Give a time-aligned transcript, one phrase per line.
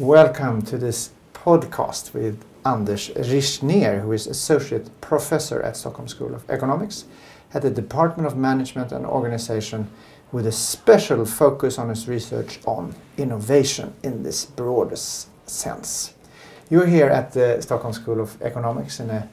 [0.00, 6.48] Welcome to this podcast with Anders Richtnér, who is Associate Professor at Stockholm School of
[6.48, 7.04] Economics
[7.52, 9.90] at the Department of Management and Organization
[10.32, 16.14] with a special focus on his research on innovation in this broadest sense.
[16.70, 19.28] You're here at the Stockholm School of Economics in a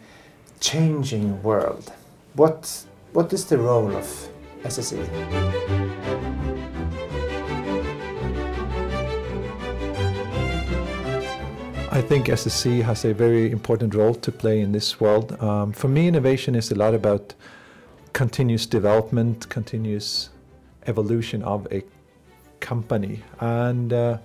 [0.59, 1.93] changing world.
[2.33, 4.29] What, what is the role of
[4.63, 6.36] SSE?
[11.97, 15.35] I think SSE has a very important role to play in this world.
[15.41, 17.33] Um, for me, innovation is a lot about
[18.13, 20.29] continuous development, continuous
[20.85, 21.83] evolution of a
[22.59, 23.23] company.
[23.39, 24.19] And uh,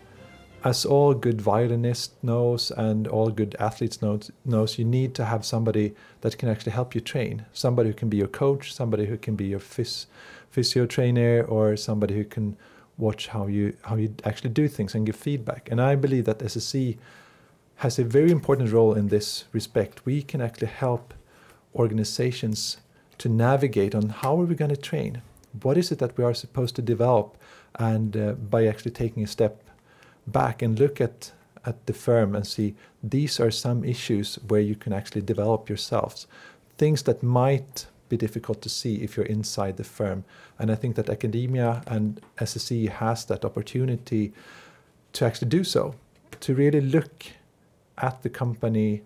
[0.65, 5.43] as all good violinists knows and all good athletes knows, knows, you need to have
[5.43, 7.47] somebody that can actually help you train.
[7.55, 10.05] Somebody who can be your coach, somebody who can be your phys-
[10.51, 12.55] physio trainer, or somebody who can
[12.99, 15.71] watch how you how you actually do things and give feedback.
[15.71, 16.99] And I believe that SSE
[17.83, 20.07] has a very important role in this respect.
[20.07, 21.13] We can actually help
[21.75, 22.77] organizations
[23.19, 25.21] to navigate on how are we going to train?
[25.63, 27.37] What is it that we are supposed to develop?
[27.75, 29.65] And uh, by actually taking a step
[30.29, 31.33] back and look at,
[31.67, 36.29] at the firm and see these are some issues where you can actually develop yourselves.
[36.79, 40.23] Things that might be difficult to see if you're inside the firm.
[40.57, 44.33] And I think that academia and SSE has that opportunity
[45.15, 45.97] to actually do so,
[46.39, 47.25] to really look
[48.03, 49.03] at the company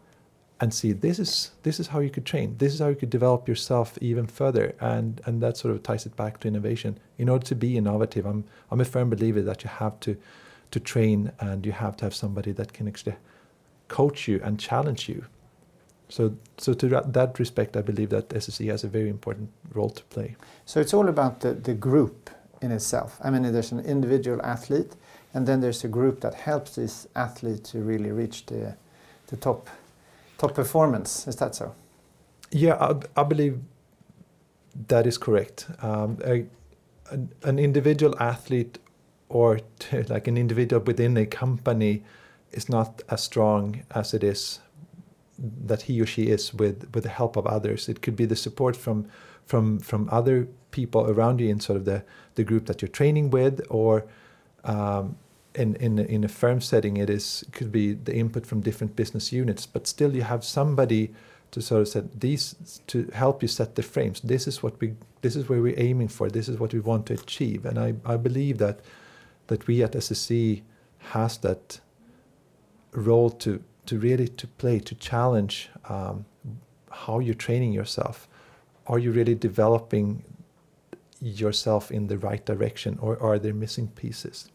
[0.60, 2.56] and see this is this is how you could train.
[2.56, 4.74] This is how you could develop yourself even further.
[4.80, 6.98] And and that sort of ties it back to innovation.
[7.18, 10.16] In order to be innovative i'm i'm a firm believer that you have to
[10.70, 13.16] to train and you have to have somebody that can actually
[13.88, 15.26] coach you and challenge you.
[16.08, 20.04] So so to that, respect i believe that sse has a very important role to
[20.04, 20.36] play.
[20.64, 22.30] So it's all about the, the group
[22.62, 23.20] in itself.
[23.22, 24.96] I mean there's an individual athlete
[25.34, 28.74] and then there's a group that helps this athlete to really reach the,
[29.28, 29.68] the top,
[30.38, 31.26] top performance.
[31.26, 31.74] Is that so?
[32.50, 33.60] Yeah, I, believe
[34.88, 35.66] that is correct.
[35.82, 36.18] Um,
[37.42, 38.78] an, individual athlete
[39.28, 39.60] or
[40.08, 42.02] like an individual within a company
[42.52, 44.60] is not as strong as it is
[45.38, 47.88] that he or she is with, with the help of others.
[47.88, 49.06] It could be the support from
[49.44, 52.02] from from other people around you in sort of the,
[52.34, 54.04] the group that you're training with or
[54.64, 55.16] um,
[55.56, 59.32] in, in, in a firm setting, it is could be the input from different business
[59.32, 61.12] units, but still you have somebody
[61.52, 64.20] to sort of set these to help you set the frames.
[64.20, 66.28] This is what we this is where we're aiming for.
[66.28, 68.80] This is what we want to achieve, and I, I believe that
[69.46, 70.62] that we at SSE
[70.98, 71.80] has that
[72.92, 76.26] role to to really to play to challenge um,
[76.90, 78.28] how you're training yourself.
[78.86, 80.22] Are you really developing
[81.20, 84.50] yourself in the right direction, or are there missing pieces?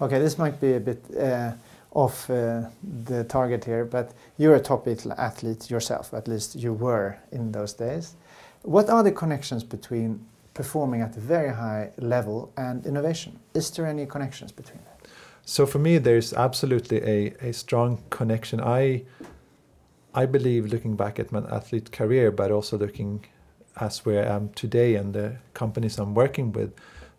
[0.00, 1.52] Okay, this might be a bit uh,
[1.92, 2.62] off uh,
[3.06, 4.88] the target here, but you're a top
[5.18, 8.16] athlete yourself, at least you were in those days.
[8.62, 10.24] What are the connections between
[10.54, 13.38] performing at a very high level and innovation?
[13.54, 15.08] Is there any connections between that?
[15.44, 18.60] So for me, there's absolutely a, a strong connection.
[18.60, 19.04] I
[20.12, 23.26] I believe, looking back at my athlete career, but also looking
[23.76, 26.72] as where I am today and the companies I'm working with,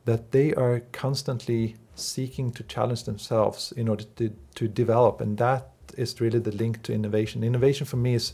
[0.05, 5.21] that they are constantly seeking to challenge themselves in order to, to develop.
[5.21, 7.43] And that is really the link to innovation.
[7.43, 8.33] Innovation for me is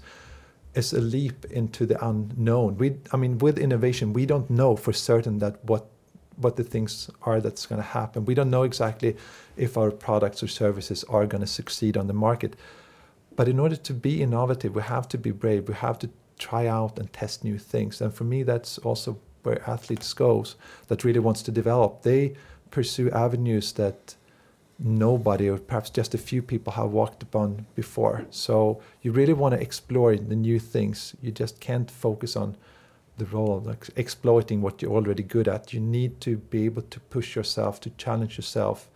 [0.74, 2.78] is a leap into the unknown.
[2.78, 5.88] We, I mean, with innovation, we don't know for certain that what
[6.36, 8.26] what the things are that's going to happen.
[8.26, 9.18] We don't know exactly
[9.56, 12.56] if our products or services are going to succeed on the market.
[13.36, 15.68] But in order to be innovative, we have to be brave.
[15.68, 18.02] We have to try out and test new things.
[18.02, 20.56] And for me, that's also where athletes goes
[20.90, 22.04] that really wants to develop.
[22.04, 22.36] They
[22.72, 24.16] pursue avenues that
[24.80, 28.26] nobody or perhaps just a few people have walked upon before.
[28.30, 31.16] So you really want to explore the new things.
[31.22, 32.56] You just can't focus on
[33.18, 35.74] the role of exploiting what you're already good at.
[35.74, 38.90] You need to be able to push yourself, to challenge yourself.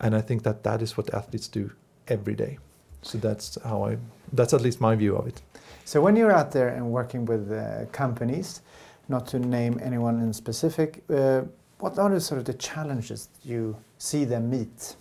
[0.00, 1.70] And I think that that is what athletes do
[2.08, 2.58] every day.
[3.02, 3.98] So that's how I,
[4.32, 5.42] that's at least my view of it.
[5.84, 8.62] So when you're out there and working with uh, companies,
[9.08, 11.42] not to name anyone in specific, uh,
[11.82, 14.94] what are the sort of the challenges you see them meet?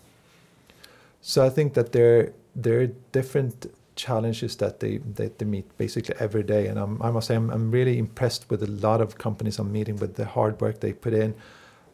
[1.22, 6.16] So I think that there there are different challenges that they that they meet basically
[6.20, 9.18] every day, and I'm, I must say I'm, I'm really impressed with a lot of
[9.18, 11.36] companies I'm meeting with the hard work they put in,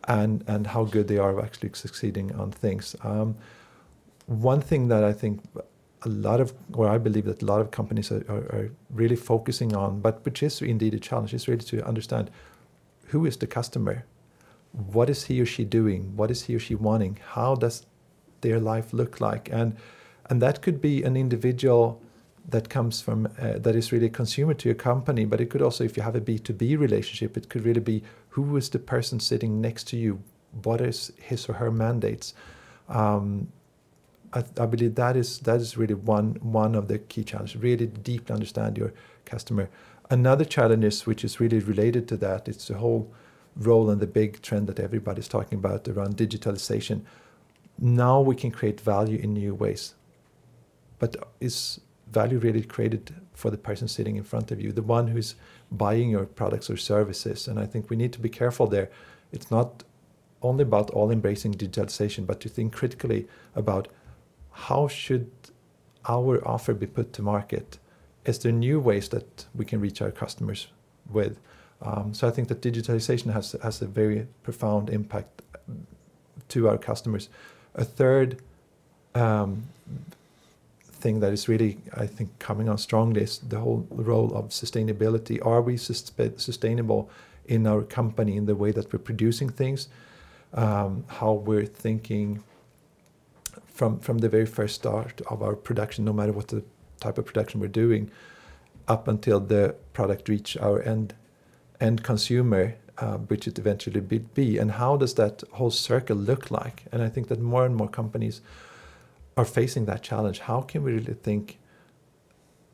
[0.08, 2.96] and and how good they are of actually succeeding on things.
[3.04, 3.36] Um,
[4.28, 5.42] one thing that I think
[6.04, 9.18] a lot of, or I believe that a lot of companies are, are, are really
[9.18, 12.32] focusing on, but which is indeed a challenge, is really to understand
[13.08, 14.06] who is the customer
[14.92, 16.16] what is he or she doing?
[16.16, 17.20] What is he or she wanting?
[17.30, 17.86] How does
[18.42, 19.50] their life look like?
[19.52, 19.76] And
[20.30, 22.02] and that could be an individual
[22.48, 25.62] that comes from uh, that is really a consumer to your company but it could
[25.62, 29.20] also if you have a b2b relationship it could really be who is the person
[29.20, 30.22] sitting next to you
[30.64, 32.34] what is his or her mandates
[32.88, 33.52] um,
[34.32, 37.88] I, I, believe that is that is really one one of the key challenges really
[37.88, 38.94] deeply understand your
[39.26, 39.70] customer
[40.10, 43.12] another challenge is which is really related to that it's the whole
[43.60, 47.02] role and the big trend that everybody's talking about around digitalization
[47.80, 49.96] now we can create value in new ways
[51.00, 51.80] but is
[52.12, 55.36] value really created for the person sitting in front of you, the one who's
[55.72, 57.48] buying your products or services?
[57.48, 58.90] And I think we need to be careful there.
[59.32, 59.84] It's not
[60.42, 63.88] only about all embracing digitalization, but to think critically about
[64.52, 65.30] how should
[66.08, 67.78] our offer be put to market?
[68.26, 70.68] Is there new ways that we can reach our customers
[71.10, 71.40] with?
[71.82, 75.42] Um, so I think that digitalization has has a very profound impact
[76.50, 77.30] to our customers.
[77.76, 78.42] A third
[79.14, 79.64] um,
[80.84, 85.46] thing that is really, I think, coming on strongly is the whole role of sustainability.
[85.46, 87.10] Are we sustainable
[87.46, 89.88] in our company in the way that we're producing things,
[90.54, 92.44] um, how we're thinking
[93.68, 96.64] from from the very first start of our production, no matter what the
[97.00, 98.10] type of production we're doing,
[98.88, 101.14] up until the product reach our end
[101.80, 106.84] end consumer, uh, which it eventually be, and how does that whole circle look like?
[106.92, 108.42] And I think that more and more companies
[109.36, 111.60] are facing that challenge, how can we really think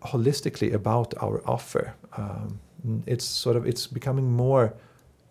[0.02, 1.96] holistically about our offer?
[2.18, 2.60] Um,
[3.06, 4.74] it's sort of it's becoming more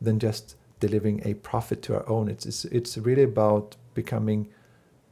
[0.00, 2.28] than just delivering a profit to our own.
[2.28, 4.48] It's it's, it's really about becoming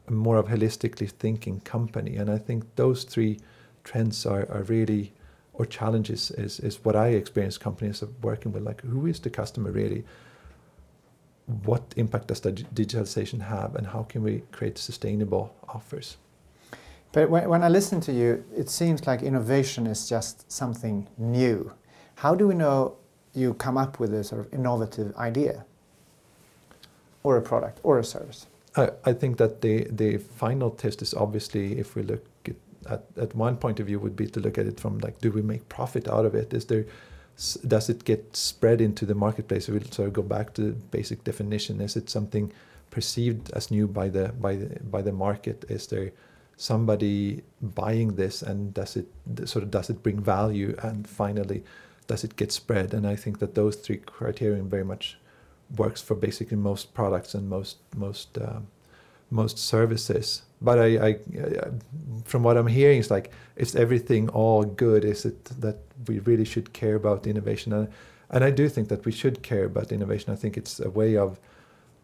[0.08, 3.38] more of holistically thinking company, and I think those three
[3.84, 5.12] trends are, are really
[5.60, 8.62] or challenges is is what I experience companies are working with.
[8.62, 10.04] Like, who is the customer really?
[11.64, 16.16] what impact does the digitalization have and how can we create sustainable offers?
[17.12, 21.72] But when, when I listen to you, it seems like innovation is just something new.
[22.16, 22.96] How do we know
[23.34, 25.64] you come up with a sort of innovative idea
[27.22, 28.46] or a product or a service?
[28.76, 32.54] I, I think that the, the final test is obviously, if we look at,
[32.88, 35.30] at, at one point of view, would be to look at it from like, do
[35.30, 36.52] we make profit out of it?
[36.52, 36.86] Is there
[37.66, 39.68] does it get spread into the marketplace?
[39.68, 41.80] We'll sort of go back to the basic definition.
[41.80, 42.52] Is it something
[42.90, 45.64] perceived as new by the by the by the market?
[45.68, 46.12] Is there
[46.56, 49.08] somebody buying this, and does it
[49.46, 50.76] sort of does it bring value?
[50.82, 51.64] And finally,
[52.06, 52.92] does it get spread?
[52.92, 55.18] And I think that those three criterion very much
[55.76, 58.66] works for basically most products and most most um,
[59.30, 60.42] most services.
[60.62, 61.16] But I, I,
[62.24, 65.04] from what I'm hearing, it's like is everything all good?
[65.04, 67.72] Is it that we really should care about innovation?
[67.72, 67.88] And,
[68.30, 70.32] and I do think that we should care about innovation.
[70.32, 71.38] I think it's a way of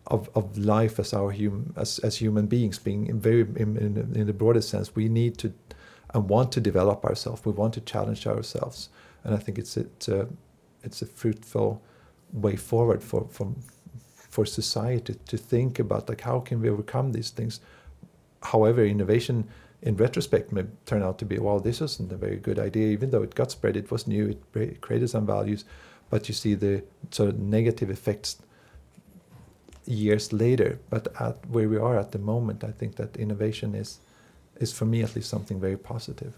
[0.08, 4.12] of, of life as our hum, as, as human beings being in very in, in,
[4.14, 5.52] in the broadest sense we need to
[6.14, 8.88] and want to develop ourselves we want to challenge ourselves
[9.24, 10.28] and I think it's it's a
[10.84, 11.82] it's a fruitful
[12.32, 13.52] way forward for for
[14.30, 17.60] for society to think about like how can we overcome these things
[18.52, 19.36] however innovation
[19.82, 22.86] in retrospect may turn out to be well this wasn't a very good idea.
[22.88, 25.64] Even though it got spread it was new it created some values.
[26.10, 28.36] But you see the sort of negative effects
[29.84, 30.78] years later.
[30.90, 33.90] But at where we are at the moment i think that innovation is
[34.60, 36.34] is for me at least something very positive.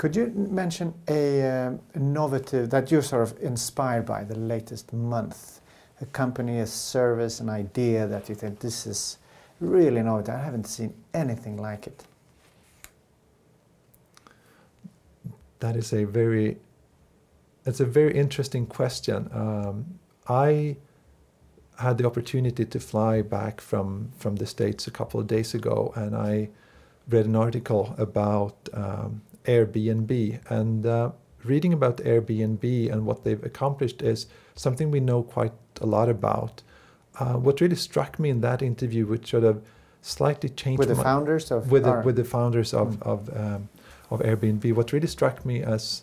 [0.00, 5.60] Could you mention a uh, innovative that you're sort of inspired by the latest month?
[6.00, 9.18] A company, a service, an idea that you think this is
[9.60, 10.34] really innovative?
[10.34, 12.04] I haven't seen anything like it.
[15.60, 16.58] That is a very,
[17.66, 19.28] it's a very interesting question.
[19.32, 19.98] Um,
[20.28, 20.76] I
[21.78, 25.92] had the opportunity to fly back from from the states a couple of days ago,
[25.96, 26.48] and I
[27.08, 30.86] read an article about um, Airbnb and.
[30.86, 31.10] Uh,
[31.44, 36.62] reading about Airbnb and what they've accomplished is something we know quite a lot about.
[37.18, 39.62] Uh, what really struck me in that interview, which sort of
[40.02, 43.02] slightly changed with the my, founders of with the, with the founders of mm.
[43.02, 43.68] of um,
[44.10, 46.02] of Airbnb, what really struck me as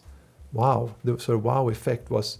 [0.53, 2.37] wow, the sort of wow effect was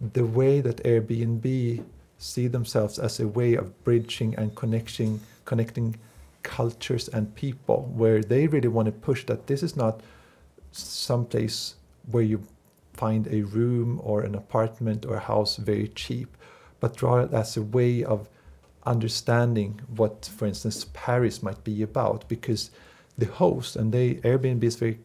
[0.00, 1.82] the way that Airbnb
[2.18, 5.96] see themselves as a way of bridging and connecting connecting
[6.42, 10.00] cultures and people, where they really want to push that this is not
[10.72, 11.74] some place
[12.10, 12.42] where you
[12.92, 16.36] find a room or an apartment or a house very cheap,
[16.80, 18.28] but rather as a way of
[18.84, 22.70] understanding what, for instance, Paris might be about, because
[23.18, 24.98] the host and they Airbnb is very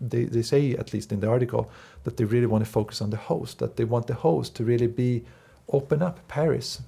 [0.00, 1.70] they, they say at least in the article
[2.04, 4.64] that they really want to focus on the host, that they want the host to
[4.64, 5.24] really be
[5.72, 6.82] open up Paris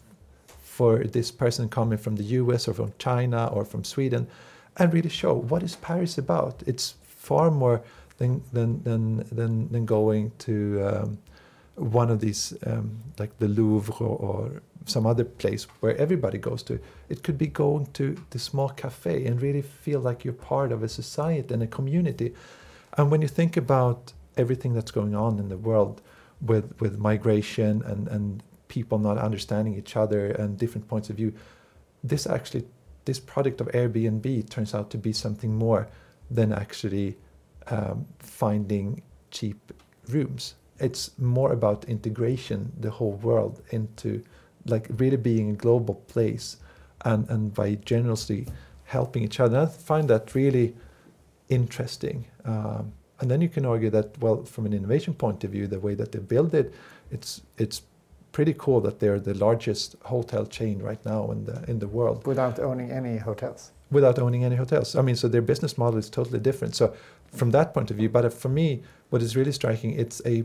[0.47, 4.29] for this person coming from the US or from China or from Sweden
[4.77, 6.63] and really show what is Paris about.
[6.67, 7.83] It's far more
[8.19, 11.19] than than than than, than going to um,
[11.79, 16.81] one of these um, like the Louvre or, some other place where everybody goes to.
[17.11, 20.83] It could be going to the small cafe and really feel like you're part of
[20.83, 22.33] a society and a community.
[22.97, 26.01] And when you think about everything that's going on in the world
[26.41, 31.35] with with migration and and people not understanding each other and different points of view,
[32.03, 32.65] this actually
[33.05, 35.89] this product of Airbnb turns out to be something more
[36.31, 37.17] than actually
[37.69, 39.73] um, finding cheap
[40.09, 40.55] rooms.
[40.81, 44.23] It's more about integration, the whole world into
[44.67, 46.59] like really being a global place
[47.05, 48.47] and, and by generously
[48.85, 49.61] helping each other.
[49.61, 50.75] I find that really
[51.49, 52.27] interesting.
[52.45, 55.81] Um, and then you can argue that, well, from an innovation point of view, the
[55.81, 56.73] way that they build it,
[57.11, 57.83] it's it's
[58.31, 62.27] pretty cool that they're the largest hotel chain right now in the in the world.
[62.27, 63.73] Without owning any hotels.
[63.91, 64.95] Without owning any hotels.
[64.95, 66.77] I mean, so their business model is totally different.
[66.77, 66.95] So
[67.33, 70.45] from that point of view, but for me, what is really striking, it's a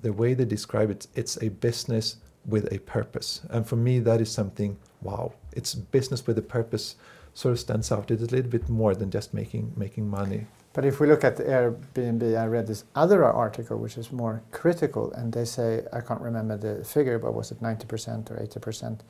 [0.00, 3.42] the way they describe it, it's a business with a purpose.
[3.50, 6.96] And for me, that is something, wow, it's business with a purpose
[7.34, 8.10] sort of stands out.
[8.10, 10.46] It's a little bit more than just making making money.
[10.72, 15.12] But if we look at Airbnb, I read this other article which is more critical,
[15.12, 19.00] and they say I can't remember the figure, but was it 90% or 80%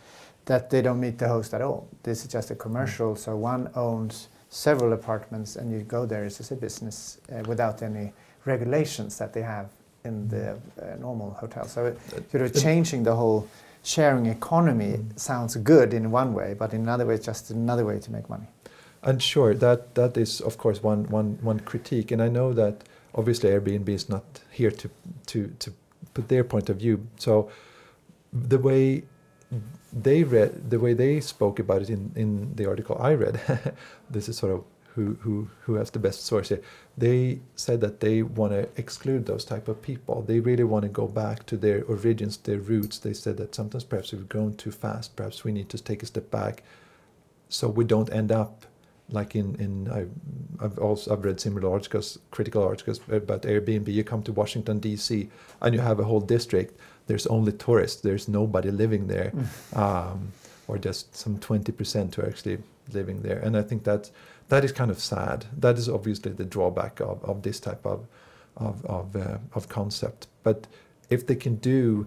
[0.45, 1.89] that they don't meet the host at all?
[2.03, 3.19] This is just a commercial, mm.
[3.19, 8.13] so one owns several apartments, and you go there as a business uh, without any
[8.45, 9.69] regulations that they have
[10.09, 11.65] in the uh, normal hotel.
[11.67, 11.97] So it,
[12.31, 13.49] sort of changing the whole
[13.83, 15.19] sharing economy mm.
[15.19, 18.29] sounds good in one way, but in another way, it's just another way to make
[18.29, 18.49] money.
[19.03, 22.75] And sure, that that is of course one one one critique, and I know that
[23.15, 24.91] obviously Airbnb is not here to
[25.27, 25.73] to to
[26.15, 27.07] put their point of view.
[27.17, 27.51] So
[28.33, 29.05] the way
[29.93, 33.41] they read, the way they spoke about it in in the article I read,
[34.11, 34.65] this is sort of
[34.99, 36.61] who, who, who has the best source here,
[36.97, 40.23] they said that they want to exclude those type of people.
[40.23, 42.99] They really want to go back to their origins, their roots.
[42.99, 45.15] They said that sometimes perhaps we've grown too fast.
[45.15, 46.65] Perhaps we need to take a step back,
[47.49, 48.67] so we don't end up
[49.11, 50.07] like in in I,
[50.63, 53.89] have also I've read similar articles, critical articles about Airbnb.
[53.89, 55.31] You come to Washington D.C.
[55.63, 56.79] and you have a whole district.
[57.07, 58.01] There's only tourists.
[58.03, 59.77] There's nobody living there, mm.
[59.79, 60.33] um,
[60.67, 62.59] or just some twenty percent who are actually
[62.93, 63.39] living there.
[63.39, 64.11] And I think that
[64.49, 65.47] that is kind of sad.
[65.57, 68.07] That is obviously the drawback of, of this type of
[68.57, 70.27] of of, uh, of concept.
[70.43, 70.67] But
[71.11, 72.07] if they can do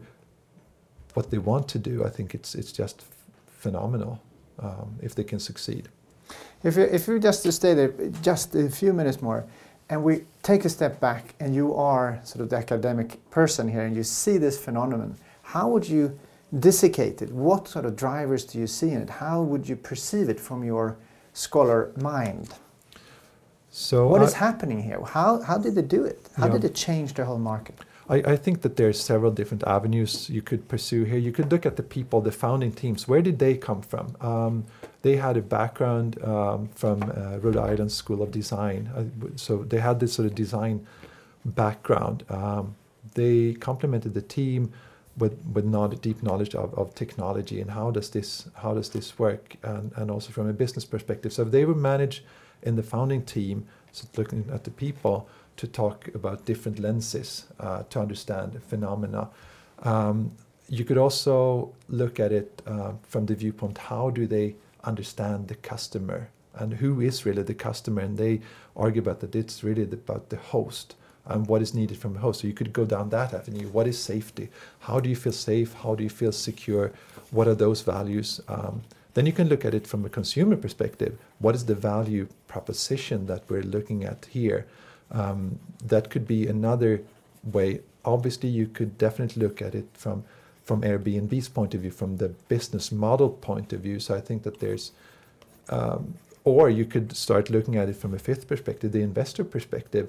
[1.14, 3.04] what they want to do, I think it's it's just
[3.48, 4.22] phenomenal
[4.60, 5.90] um, if they can succeed.
[6.64, 9.46] If you, if you just stay there just a few minutes more,
[9.90, 13.82] and we take a step back, and you are sort of the academic person here,
[13.82, 16.18] and you see this phenomenon, how would you
[16.60, 17.32] dissecate it?
[17.32, 19.10] What sort of drivers do you see in it?
[19.10, 20.98] How would you perceive it from your
[21.34, 22.54] scholar mind?
[23.70, 25.02] So what I, is happening here?
[25.04, 26.30] How, how did they do it?
[26.36, 26.54] How yeah.
[26.54, 27.76] did it change the whole market?
[28.10, 31.18] I, I think that there's several different avenues you could pursue here.
[31.18, 33.08] You could look at the people, the founding teams.
[33.08, 34.16] Where did they come from?
[34.20, 34.66] Um,
[35.02, 39.80] they had a background um, from uh, Rhode Island School of Design, uh, so they
[39.80, 40.86] had this sort of design
[41.46, 42.24] background.
[42.30, 42.76] Um,
[43.14, 44.74] they complemented the team
[45.22, 48.90] with with not a deep knowledge of, of technology and how does this how does
[48.90, 51.32] this work and, and also from a business perspective.
[51.32, 52.24] So they were managed
[52.64, 57.84] in the founding team, so looking at the people to talk about different lenses uh,
[57.92, 59.30] to understand phenomena.
[59.84, 60.32] Um,
[60.70, 65.56] you could also look at it uh, from the viewpoint how do they understand the
[65.56, 68.42] customer and who is really the customer and they
[68.76, 72.42] argue about that it's really about the host and what is needed from a host.
[72.42, 73.68] So you could go down that avenue.
[73.70, 74.50] What is safety?
[74.80, 75.74] How do you feel safe?
[75.74, 76.92] How do you feel secure?
[77.32, 78.42] What are those values?
[78.48, 78.82] Um,
[79.14, 81.18] then you can look at it from a consumer perspective.
[81.40, 84.66] What is the value proposition that we're looking at here?
[85.12, 87.02] Um, that could be another
[87.44, 87.82] way.
[88.06, 90.24] Obviously you could definitely look at it from
[90.64, 94.00] from Airbnb's point of view, from the business model point of view.
[94.00, 94.92] So I think that there's,
[95.70, 96.14] um,
[96.44, 100.08] or you could start looking at it from a fifth perspective, the investor perspective,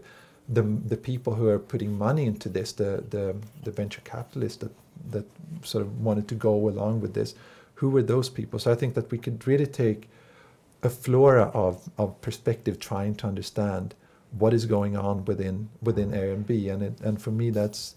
[0.49, 4.73] the the people who are putting money into this, the the, the venture capitalists that
[5.11, 5.25] that
[5.63, 7.35] sort of wanted to go along with this,
[7.75, 8.59] who were those people?
[8.59, 10.09] So I think that we could really take
[10.83, 13.95] a flora of, of perspective trying to understand
[14.39, 17.97] what is going on within within Airbnb, and it, and for me that's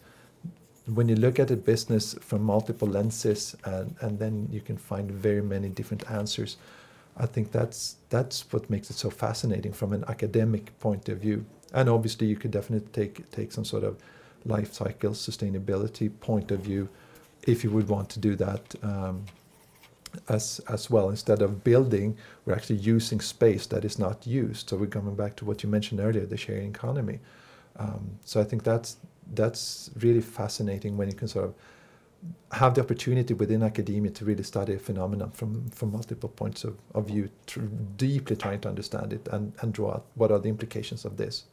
[0.87, 5.09] when you look at a business from multiple lenses and, and then you can find
[5.09, 6.57] very many different answers
[7.17, 11.43] i think that's that's what makes it so fascinating from an academic point of view
[11.75, 14.01] and obviously you could definitely take take some sort of
[14.45, 16.87] life cycle sustainability point of view
[17.43, 19.25] if you would want to do that um,
[20.29, 21.09] as as well.
[21.09, 24.69] Instead of building, we're actually using space that is not used.
[24.69, 27.19] So we're coming back to what you mentioned earlier, the sharing economy.
[27.77, 28.97] Um, so I think that's
[29.33, 31.53] that's really fascinating when you can sort of
[32.51, 36.75] have the opportunity within academia to really study a phenomenon from, from multiple points of,
[36.95, 37.29] of view,
[37.97, 41.43] deeply trying to understand it and, and draw out what are the implications of this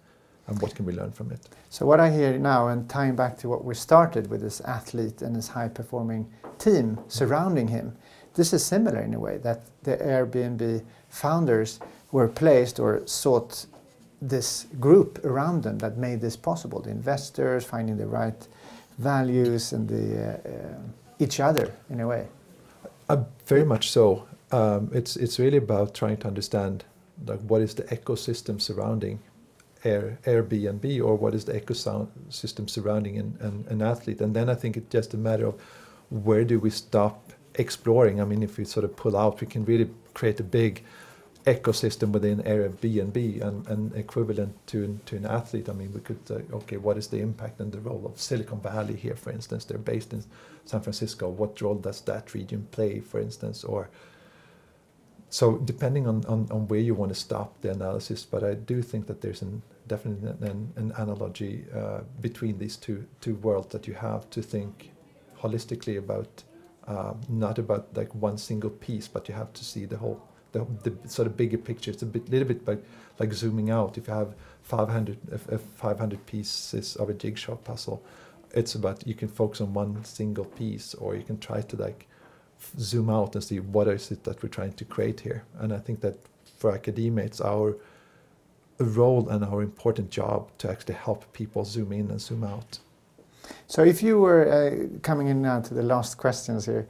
[0.47, 1.41] and what can we learn from it.
[1.71, 5.23] So what I hear now, and tying back to what we started with this athlete
[5.23, 7.97] and this high-performing team surrounding him,
[8.35, 11.81] this is similar in a way that the Airbnb founders
[12.11, 13.67] were placed or sought
[14.21, 16.81] this group around them that made this possible.
[16.81, 18.47] The investors finding the right
[18.99, 20.79] values and the uh, uh,
[21.19, 22.27] each other in a way.
[23.09, 24.27] Uh, very much so.
[24.51, 26.85] Um, it's it's really about trying to understand
[27.27, 29.19] like what is the ecosystem surrounding
[29.85, 34.21] Air, Airbnb or what is the ecosystem surrounding an, an, an, athlete.
[34.21, 35.61] And then I think it's just a matter of
[36.11, 38.21] where do we stop exploring.
[38.21, 40.85] I mean, if we sort of pull out, we can really create a big
[41.47, 45.69] ecosystem within Airbnb and, and equivalent to, to an athlete.
[45.69, 48.61] I mean, we could say, okay, what is the impact and the role of Silicon
[48.61, 49.65] Valley here, for instance?
[49.65, 50.23] They're based in
[50.65, 51.29] San Francisco.
[51.29, 53.65] What role does that region play, for instance?
[53.65, 53.91] Or
[55.31, 58.83] so depending on, on, on where you want to stop the analysis, but I do
[58.83, 63.87] think that there's an, definitely an, an analogy uh, between these two two worlds that
[63.87, 64.91] you have to think
[65.39, 66.45] holistically about,
[66.87, 70.23] uh, not about like one single piece, but you have to see the whole
[70.53, 71.91] the, the sort of bigger picture.
[71.91, 72.85] It's a bit, little bit like,
[73.19, 73.99] like zooming out.
[73.99, 78.03] If you have 500, uh, 500 pieces of a jigsaw puzzle,
[78.55, 82.07] it's about you can focus on one single piece, or you can try to like
[82.79, 85.45] zoom out and see what is it that we're trying to create here.
[85.59, 86.19] And I think that
[86.59, 87.77] for academia, it's our
[88.85, 92.79] role and our important job to actually help people zoom in and zoom out.
[93.67, 96.87] So, if you were uh, coming in now to the last questions here,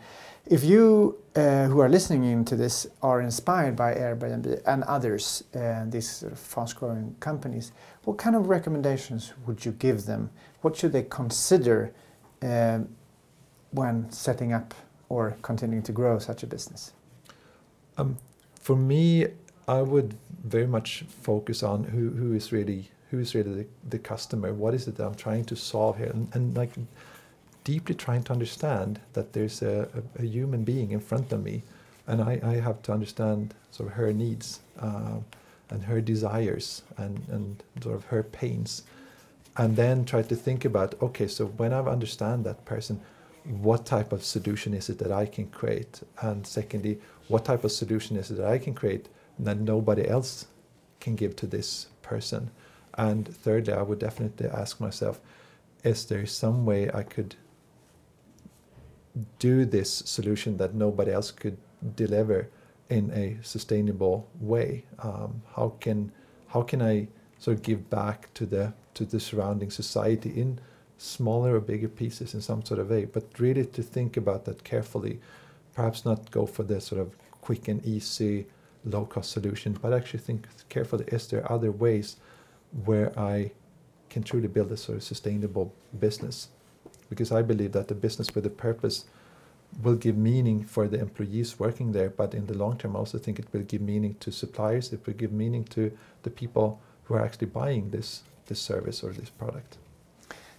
[0.46, 5.84] if you uh, who are listening into this are inspired by Airbnb and others, uh,
[5.86, 7.72] these sort of fast-growing companies,
[8.04, 10.30] what kind of recommendations would you give them?
[10.62, 11.92] What should they consider
[12.42, 12.88] um,
[13.70, 14.74] when setting up
[15.08, 16.92] or continuing to grow such a business?
[17.96, 18.16] Um,
[18.60, 19.26] for me,
[19.68, 23.98] I would very much focus on who, who is really who is really the, the
[23.98, 24.54] customer.
[24.54, 26.06] What is it that I'm trying to solve here?
[26.06, 26.70] And, and like
[27.62, 29.86] deeply trying to understand that there's a,
[30.18, 31.62] a, a, human being in front of me,
[32.06, 35.18] and I, I have to understand sort of her needs uh,
[35.68, 38.82] and her desires and, and sort of her pains,
[39.58, 42.98] and then try to think about okay, so when I understand that person,
[43.44, 46.98] what type of solution is it that I can create, and secondly,
[47.28, 50.46] what type of solution is it that I can create that nobody else
[51.00, 52.50] can give to this person,
[52.94, 55.20] and thirdly, I would definitely ask myself,
[55.82, 57.36] is there some way I could
[59.38, 61.56] do this solution that nobody else could
[61.96, 62.48] deliver
[62.88, 64.84] in a sustainable way?
[64.98, 66.12] Um, how can
[66.48, 70.60] how can I sort of give back to the to the surrounding society in
[70.98, 73.06] smaller or bigger pieces in some sort of way?
[73.06, 75.20] But really to think about that carefully,
[75.74, 78.46] perhaps not go for the sort of quick and easy
[78.84, 82.16] low cost solution, but actually think carefully: is there other ways
[82.84, 83.52] where I
[84.10, 86.48] can truly build a sort of sustainable business?
[87.12, 89.04] because I believe that the business with a purpose
[89.82, 93.18] will give meaning for the employees working there, but in the long term, I also
[93.18, 94.92] think it will give meaning to suppliers.
[94.94, 95.92] It will give meaning to
[96.22, 99.76] the people who are actually buying this this service or this product.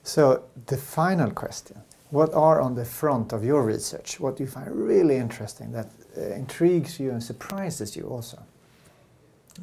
[0.04, 1.82] So the final question:
[2.14, 4.20] What are on the front of your research?
[4.20, 8.38] What do you find really interesting that uh, intrigues you and surprises you also?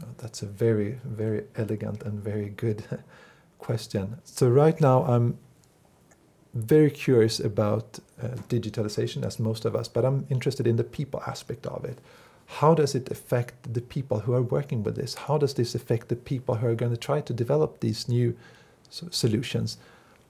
[0.02, 2.82] Oh, that's a very very elegant and very good
[3.60, 4.16] question.
[4.24, 5.38] So right now I'm
[6.52, 11.22] very curious about uh, digitalization, as most of us, but I'm interested in the people
[11.28, 12.00] aspect of it.
[12.58, 15.14] How does it affect the people who are working with this?
[15.14, 18.36] How does this affect the people who are going to try to develop these new
[18.88, 19.78] so, solutions?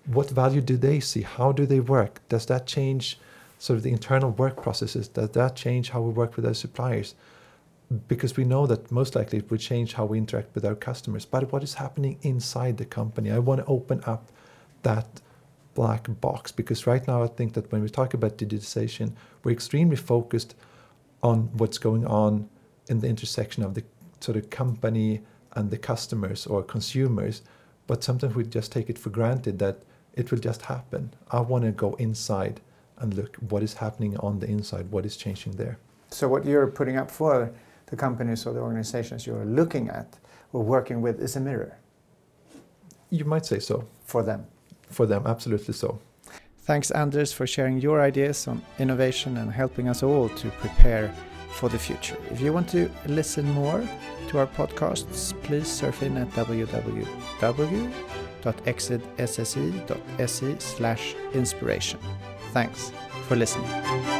[0.06, 1.22] What value do they see?
[1.22, 2.20] How do they work?
[2.28, 3.18] Does that change
[3.58, 5.08] sort of the internal work processes?
[5.08, 7.14] Does that change how we work with our suppliers?
[8.08, 11.24] Because we know that most likely it would change how we interact with our customers.
[11.24, 13.30] But what is happening inside the company?
[13.30, 14.30] I want to open up
[14.82, 15.20] that
[15.74, 19.12] black box because right now I think that when we talk about digitization,
[19.44, 20.54] we're extremely focused
[21.22, 22.48] on what's going on
[22.88, 23.84] in the intersection of the
[24.20, 27.42] sort of company and the customers or consumers,
[27.86, 29.82] but sometimes we just take it for granted that
[30.14, 31.12] it will just happen.
[31.30, 32.60] I want to go inside
[32.98, 35.78] and look what is happening on the inside, what is changing there.
[36.10, 37.52] So what you're putting up for
[37.86, 40.18] the companies or the organizations you're looking at
[40.52, 41.78] or working with is a mirror.
[43.10, 43.88] You might say so.
[44.04, 44.46] For them
[44.90, 45.98] for them, absolutely so.
[46.58, 51.12] Thanks, Anders, for sharing your ideas on innovation and helping us all to prepare
[51.52, 52.16] for the future.
[52.30, 53.82] If you want to listen more
[54.28, 56.30] to our podcasts, please surf in at
[58.42, 62.00] www.exitsse.se slash inspiration.
[62.52, 62.90] Thanks
[63.28, 64.19] for listening.